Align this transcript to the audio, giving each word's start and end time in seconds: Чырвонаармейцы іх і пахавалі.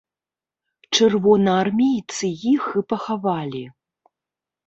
Чырвонаармейцы 0.95 2.27
іх 2.53 2.63
і 2.81 2.85
пахавалі. 2.93 3.61